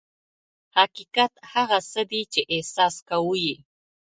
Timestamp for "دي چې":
2.09-2.41